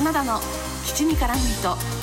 [0.00, 0.38] ナダの
[0.84, 1.97] 七味からミー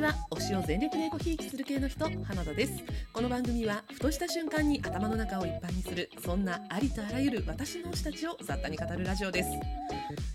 [0.00, 0.14] ちは。
[0.30, 2.82] 推しを全力でごひいきする系の人花田です。
[3.12, 9.50] この番組はふとした瞬間に頭の中をいっぱいにするそんなありとあらゆる私の推したちを雑多に語るラジオです。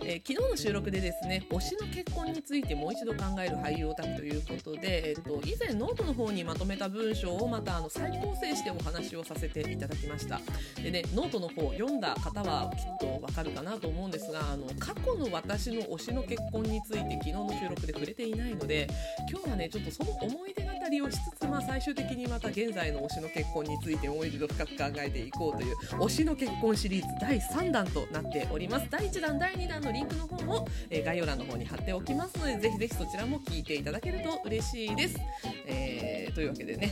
[0.03, 10.39] えー、昨日の収録でですね推しの結婚についてもう一度考える俳優オタクということで、えーと、以前ノートの方にまとめた文章をまたあの再構成してお話をさせていただきました。
[10.81, 18.87] でねノートの方読んだ方はきっとわかるかなと思うんですがあの過去の私の推しの結婚について昨日の収録で触れていないので
[19.29, 28.87] 今日はねちょっとその思い出語りをしつつ、まあ、最終的にまた現在の推しの結婚についてもう一度深く考えていこうという推しの結婚シリーズ第3弾となっております。
[28.89, 35.19] 第1弾第2弾のリンクの方も、えー、概要欄の方に貼っておきますのでぜひぜひそちらも聞いていただけると嬉しいです、
[35.65, 36.91] えー、というわけでね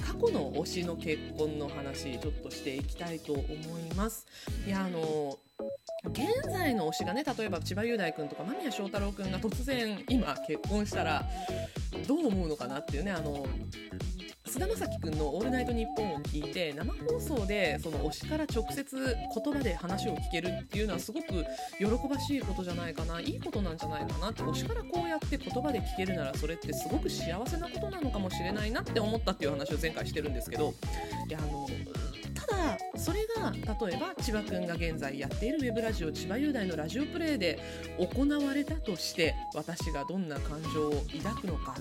[0.00, 4.26] 過去の推しの結婚の話ちょっとしていきたいと思います。
[4.66, 5.38] いやあの
[6.10, 11.24] 現在の推しがね例えば千葉雄大君とか間宮祥太朗君が突然今結婚したら
[12.06, 13.46] どう思うのかなっていうねあの
[14.46, 21.44] 菅田将暉君の「オールナイトニッポン」を聞いて生放送でその推しから直接言葉で話を聞けるっていうのはすごく
[21.78, 30.74] 喜ばしいことじゃないかないいことなんじゃないかなって推しからこうやって言葉で聞けるならそれってすごく幸せなことなのかもしれないなって思ったっていう話を前回してるんですけど
[31.28, 31.66] いやあの
[32.46, 37.58] だそれが例えば千葉君が現在やっているウェブラジオ千葉雄大のラジオプレイで
[37.98, 41.74] 行われたとして私がどんな感情を抱くのか。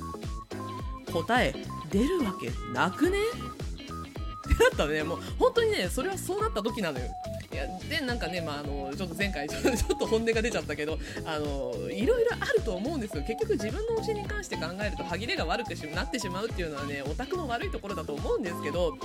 [1.14, 1.54] 答え
[1.92, 3.20] 出るわけなくね？
[3.20, 5.04] ってなったね。
[5.04, 7.06] もう本当にねそれはそうなった時なのよ。
[7.52, 13.24] いやでなんかね、まあ、あのちょっと前回 ちょっと本音が出ちゃったけどあのいろいろあると思うんですよ。
[13.24, 18.98] 結局自分の推しに関して考えると歯切れが悪くなってしまうっていうのはねオタクの悪いところだと思うんですけど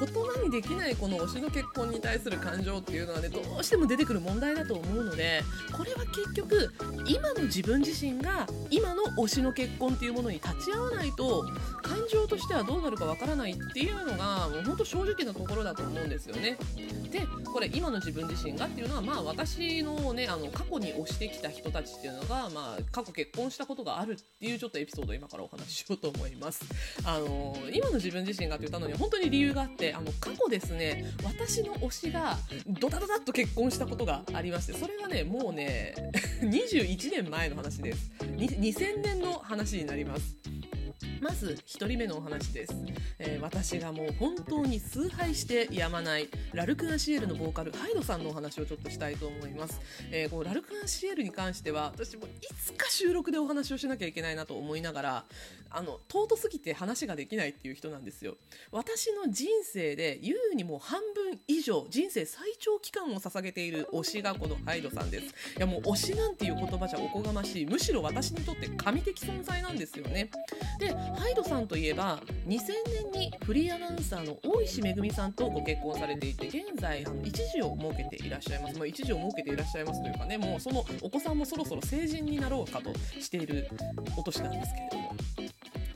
[0.00, 5.42] 言葉にできないこの推しの結婚に対する感情っていうのはねどうしても出てくる問題だと思うので
[5.76, 6.72] これは結局
[7.06, 11.46] 今の自分自身が今の推しの結婚っていうものに立ち会わないと
[11.82, 16.56] 感情としてはどうなるかわからないっていうのがもう本当正直なところだと思うんですよね。
[17.10, 26.64] でこれ今の自分自身がっていうのはまあ私のねあの過去に推してきた人たちっていうのがまあ過去結婚したことがあるっていうちょっとエピソードを今からお話ししようと思います。
[27.04, 32.36] あの今の自分自身がって言ったのに本当に理由があってあの過去ですね私の推しが
[32.66, 35.94] ドタドタっと結婚したことがありましてそれがねもうね
[36.42, 38.10] 21年前の話です。
[38.20, 40.36] 2000年の話になります。
[41.20, 42.74] まず1人目のお話です、
[43.18, 52.28] えー、私がもう本当に崇拝してやまないラルク・アンシエルのボーカルハイドさんのお話をちょっとしたいと思います、えー、こうラルク・アンシエルに関しては私もい
[52.64, 55.24] つか収録でお話をしなきゃいけないなと思いながら
[55.70, 58.34] あの尊すぎて話ができないっていう人なんですよ。
[58.72, 65.26] 私の人生で優にも半分以上人生最長期間を捧げている推しがこのハイドさんです。
[65.56, 67.66] いやもう推しなんていう言葉じゃおこがましい。
[67.66, 70.30] むしろ私にとって神的存在なんですよね。
[70.80, 72.58] でハイドさんといえば2000
[73.12, 83.68] 年にフリーアナウンサーの大石めぐみさんとご結婚されていて現在あの一児を設けていらっしゃいます、まあ、一児を設けていらっしゃいますというかねもうそのお子さんもそろそろ成人になろうかとしている
[84.16, 85.39] お年なんですけれども。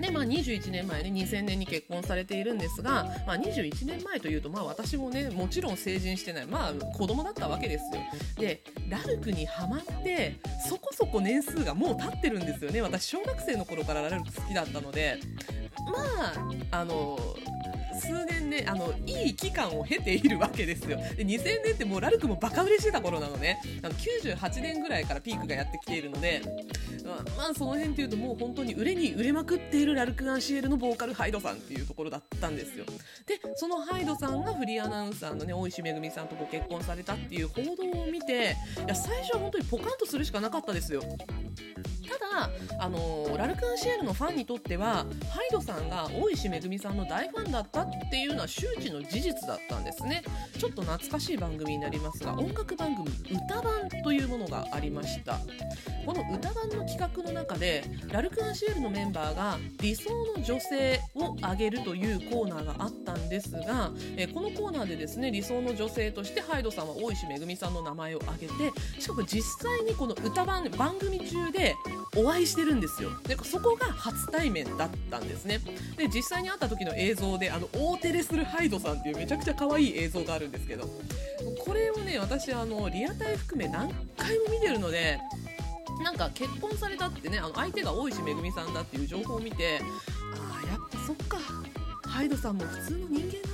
[0.05, 8.03] で、まあ、21年前ね2000年に結婚されているんですが、まあ、21年前というと、まあ、私もねもちろん成人してないまあ子供だったわけですよ。
[8.39, 10.39] でラルクにハマって
[10.69, 12.83] そこそこ年数がもう経ってるんですよね。
[12.83, 15.21] 私小学生の頃からラルク好きだったので。
[15.85, 17.19] まああの
[18.01, 20.97] 数年ねあのいい期間を経ているわけですよ。
[21.17, 23.61] で2000年ってもうラルクもバカ売れしてた頃なのね。
[23.83, 26.43] あの98年ぐらいからピークがやってきているので
[27.05, 32.85] まあ、まあ、その辺っていうともう本当に売れに売れまくっているラルク・アンシエルのボーカルハイドさんっていうところだったんですよ。
[33.27, 41.03] でそのハイドさんがフリーアナウンサーのね大石めぐみさんとご結婚されたっていう報道を見ていや最初は本当にポカンとするしかなかったですよ。
[42.09, 50.23] ただ、あのラルク・アンシエルのファンにとってはハイドさんが大石めぐみさんの大ファンだったっていうのは周知の事実だったんですね。
[50.59, 53.09] ちょっと懐かしい番組になりますが音楽番組
[53.47, 55.39] 「歌番」というものがありました。
[56.05, 71.75] この歌番の企画の中でラルク・アンシエルのメンバーが理想の女性を挙げるというコーナーがあったんですが、えこのコーナーでですね理想の女性としてハイドさんは大石めぐみさんの名前を挙げてしかも実際にこの歌番番組中で
[72.17, 73.11] お会いしてるんですよ。
[73.27, 75.61] でそこが初対面だったんですね。
[75.97, 80.89] で実際に会った時の映像であの大照れするハイドさんっていうめちゃくちゃ可愛い映像があるんですけど。
[81.65, 85.19] これをね私あのリアタイ含め何回も見てるので
[86.03, 89.81] なんか結婚されたってねあの相手が大石めぐみさんだっていう情報を見て
[90.37, 91.39] ああやっぱそっか。
[92.15, 93.54] ハイドさんも普通の人間なのかっていう風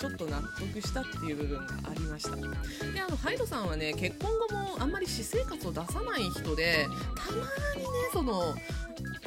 [0.00, 2.34] ちょっと納得したっていう部分がありました。
[2.34, 7.42] であのハイドさんはね結婚後もあんまり私生活を出さない人でたま
[7.76, 8.54] にねその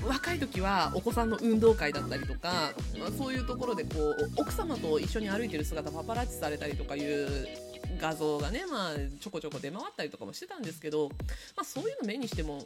[0.07, 7.47] 若い時はお子さんの運動会だったりとか、まあ、そういうところでこう奥様と一緒に歩いてる姿パパラッチされたりとかいう
[8.01, 11.09] 画像がね、まあ、ちょこちょこ出回ったりとかもしてたんですけど、
[11.55, 12.65] まあ、そういうの目にしても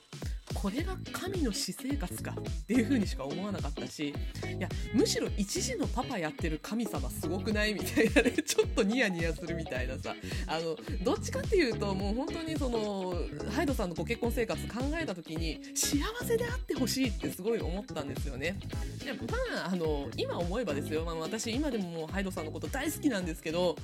[0.60, 10.16] これが神の私生活かっていう風にしか思わなかったしいやむしろ一時のパパやってる神様すごくないみたいなね ちょっとニヤニヤするみたいなさ
[10.48, 13.16] あのどっちかっていうともう本当にその
[13.52, 18.56] ハイドさんのご結婚生活考えた時に幸せであってほしいってすごい思ったんですよね。
[19.06, 19.20] でま
[19.64, 23.76] ああの今思えばですよ、まあ、私今でももうハイドさんのこと大好きなんですけど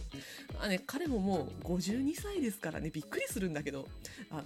[0.60, 3.88] あ、ね、彼ももう52歳ですからねびっくりするんだけど
[4.32, 4.44] あの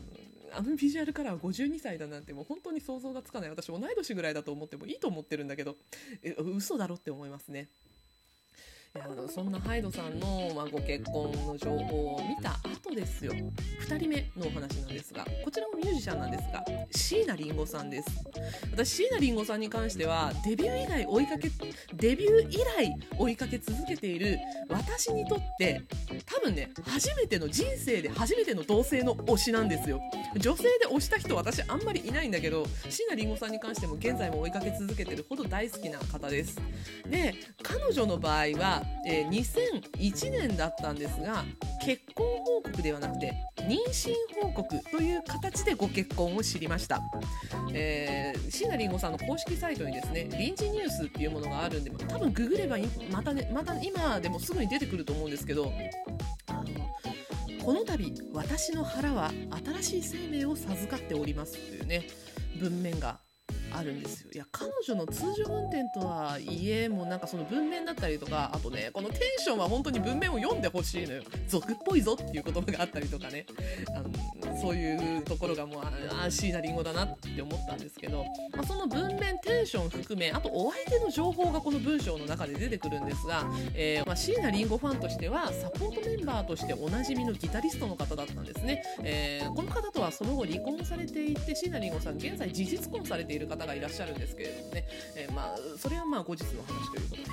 [0.53, 3.49] あのビジュアルからは52歳だなんてもう本当に想像がつかない。
[3.49, 5.75] 私同い年ぐらいだと思ってもいいと思ってるんだけど。
[6.23, 7.67] え嘘だろって思いますね。
[8.95, 13.33] いやそんなハイドさんの、まあ、ご結婚の情報を見た後ですよ。
[13.87, 18.09] 2人目のお話なんですがこちらもミュージシャンなんですが椎名林檎さんです。
[18.71, 21.51] 私椎名林檎さんに関してはデビュー以来追いかけ
[21.93, 24.39] デビュー以来追いかけ続けている
[24.69, 25.81] 私にとって
[26.25, 30.01] 多分ね初めての人生で初めての同性の推しなんですよ。
[30.37, 36.59] 女性で推した人私あんまりいないんだけど椎名林檎さんに関しても現在も追いかけ続けてるほど大好きな方です。
[37.07, 41.43] で彼女の場合はえー、2001年だったんですが
[41.83, 47.01] 結婚報告ではなくて妊娠報告という形でご結婚を知りました、
[47.73, 52.77] えー、椎名林檎さんの公式サイトにですね臨時ニュースっていうものがあるんで多分ググれば
[53.11, 55.71] またねまた今でもすぐに出てくると思うんですけど
[56.47, 56.63] あの
[57.63, 59.31] この度私の腹は
[59.81, 62.07] 新しい生命を授かっておりますというね
[62.59, 63.19] 文面が
[63.77, 64.29] あるんですよ。
[64.33, 71.23] いや彼女の通常運転とはいえもうなんかその文面だったりとかあとねこのテンションは本当に文面を読んでほしいのよ。
[71.47, 73.45] 俗っぽいぞっていう言葉があったりとかね。
[73.95, 78.25] あのそういうところがもうああ椎名林檎だなって思ったんですけど、
[78.55, 83.45] まあ、その文面テンション含めあとお相手の情報がこの文章の中で出てくるんですが、
[83.75, 94.85] え、ま、椎名林檎ファンとしてはサポートメンバーとしておなじみのギタリストの方だったんですね、えー、この方とはその後離婚されていて椎名林檎さん現在事実婚されている方がいらっしゃるんですけれどもね、
[95.15, 97.27] えー、まあそれはまあ後日の話ということで。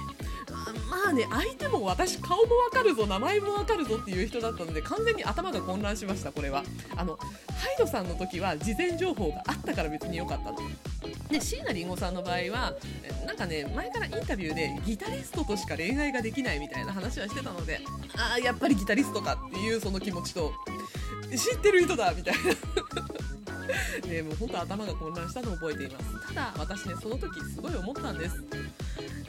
[0.91, 6.63] まあね相手も私顔もわかるぞ名前もわかるぞっていう人だったので完全に頭が混乱しましたこれは。
[6.97, 10.59] あのハイドさんの時は事前情報があったから別に良かったの
[11.31, 12.75] で椎名林檎さんの場合は
[13.27, 17.81] なんかね前からインタビューでギタリストとしか恋愛ができないみたいな話はしてたので
[18.17, 20.53] ああやっぱりギタリストかっていうその気持ちと
[21.31, 22.41] 知ってる人だみたいな。
[24.07, 26.29] ね、もう本当頭が混乱したのを覚えています。
[26.29, 26.55] ただ。
[26.59, 28.43] 私ねその時すごい思ったんです。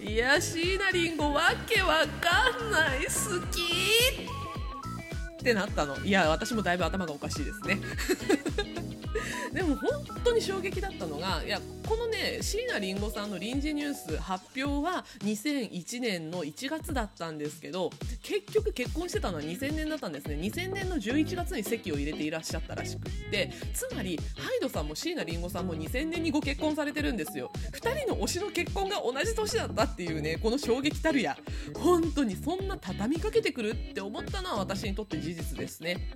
[0.01, 3.11] いや椎名林檎わけわかんない好
[3.51, 3.63] き
[5.39, 5.97] ってなったの。
[5.97, 7.79] いや私もだいぶ頭がおかしいですね
[9.55, 9.89] でも本
[10.21, 17.89] 当に衝撃だったのがいやこのね椎名林檎さんの臨時ニュース発表は2001年の1月だったんですけど
[18.21, 20.35] 結局結婚してたのは2000年だったんですね。
[20.35, 27.49] 2000年の11月に籍を入れていらっしゃったらしくってつまりハイドさんも椎名林檎さんも2000年にご結婚されてるんですよ。
[27.71, 31.37] 2人の推しの結婚が同じ年だったっていうねこの衝撃たるや。
[31.77, 36.09] 本当にそんな畳みかけてくるって思ったのは私にとって事実ですね。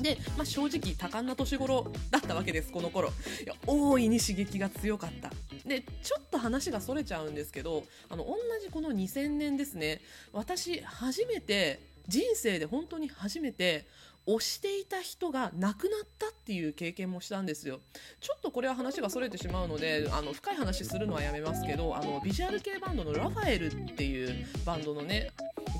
[0.00, 3.08] で、まあ、正直多感な年頃だったわけですこの頃。
[3.42, 5.30] いや大いに刺激が強かった。
[5.66, 10.00] でちょっと話がそれちゃうんですけどあの同じこの2000年ですね
[10.32, 13.86] 私初めて人生で本当に初めて
[14.26, 17.80] 推していた人が亡くなったっていう経験もしたんですよ。
[18.20, 25.30] ちょっとこれは話がそれてしまうのであの深い話するのはやめますけどあのビジュアル系バンドのラファエルっていうバンドのね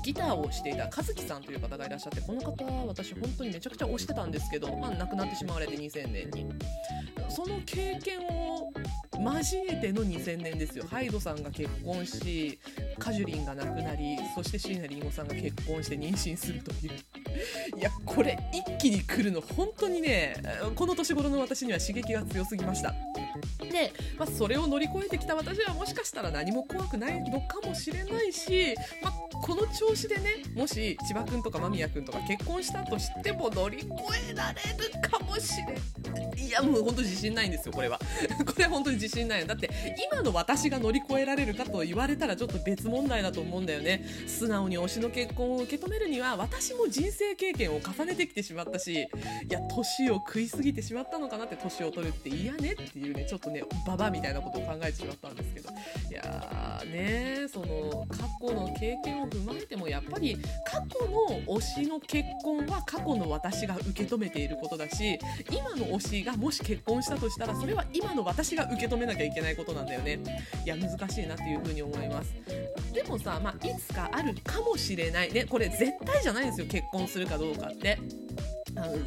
[0.05, 6.45] ギターをしていた和樹さんという方がいらっしゃってこの方は私本当にめちゃくちゃ推してたんですけど、まあ、亡くなってしまわれて2000年に。
[7.27, 8.71] その経験を
[9.13, 10.85] 交えての2000年ですよ。
[10.85, 12.59] ハイドさんが結婚し
[12.99, 17.79] カジュリンが亡くなりそして椎名林檎さんが結婚して妊娠するという。
[17.79, 20.35] いやこれ一気に来るの本当にね
[20.75, 22.93] この年頃の私には刺激が強すぎました。
[23.59, 33.87] で、まあ、それを乗り越えてきた私はもしかしたら何も怖くないのかもしれないし、まあ、この調子でねもし千葉君とか間宮君とか結婚したとしても乗り越
[34.31, 34.61] えられ
[35.01, 36.25] るかもしれない。
[36.45, 37.99] いやもう本当自信ないんですよこれは。
[38.45, 39.47] これは本当に自信ない。
[39.47, 39.69] だって
[40.11, 44.05] 今の私が乗り越えられるかと言われたらちょっと別問題だと思うんだよね。
[44.27, 49.07] 素直に推しの結婚を受け止めるには私も人生経験を重ねてきてしまったしい
[49.49, 53.24] や年を食いすぎてしまったのかなって年を取るって嫌ねっていうね。
[53.25, 55.69] ちょっとねババみたいなことを考えてしまったんですけど。
[56.09, 65.17] いやーねその過去の経験を踏まえてもやっぱり過去の推しの結婚は過去の私が受け止めていることだし
[65.49, 70.19] 今の推しがもし結婚したとしたらそれは今の私が受け止めなきゃいけないことなんだよね。
[70.65, 72.33] いや難しいなっていうふうに思います。
[72.93, 75.33] でもさ、まあ、いつかあるかもしれない。
[75.33, 77.97] ねこれ絶対じゃないんですよ結婚するかどうかって。
[78.77, 78.97] あの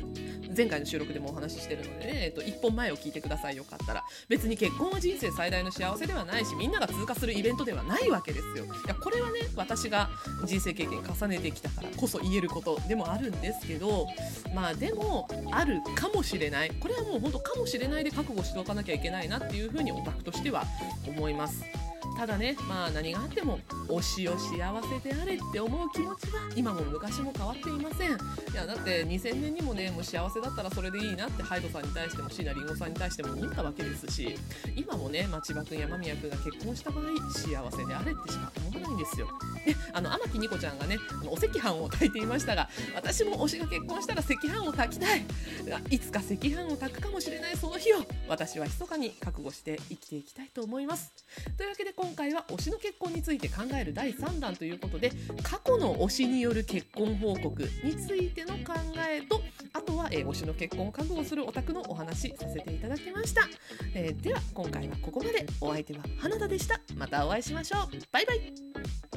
[0.58, 4.04] 前回の収録でもお話ししてるのでね、えっと、1本前を聞いてくださいよかったら。
[4.28, 8.64] 別に結婚は人生最大の幸せではないしみんなが通過するイベントではないわけですよ。
[8.64, 10.10] いやこれはね私が
[10.44, 14.08] 人生経験重ねてきたからこそ言えることでもあるんですけど
[14.52, 16.70] まあでもあるかもしれない。
[16.80, 20.64] これはもう本当かもしれないで覚悟しておかなきゃいけないなっていうふうにオタクとしては
[21.06, 21.62] 思います。
[22.16, 28.10] ただねまあ何があっても推しを幸せであれって思う気持ちは今も昔も変わっていません。
[28.10, 28.14] い
[28.54, 34.36] やだって2000年にもねもう幸せだったらそれでいいなってハイドさんに対しても椎名林檎さんに対しても思ったわけですし
[34.76, 39.28] 今もね、まあ、千葉君山宮君が結婚した場合幸せであれってしか思わないんですよ。
[39.64, 45.24] であの天木ニコちゃんがねあのお赤飯を炊いていましたが私も推しが結婚したら赤飯を炊きたい。
[45.90, 47.96] いつか赤飯を炊くかもしれないその日を
[48.28, 51.12] 私は密かに覚悟して生きていきたいと思います。
[51.56, 55.10] というわけでで今回は推しの結婚について考える第3弾ということで
[55.42, 58.74] 過去の推しによる結婚報告についての考
[59.08, 59.40] えと
[59.72, 63.48] あとは、えー、推しの結婚を覚悟するオタクのお話させていただきました、
[63.94, 65.46] えー、では今回はここまで。
[65.60, 66.80] お相手は花田でした。
[66.96, 67.88] またお会いしましょう。
[68.12, 69.07] バイバイ。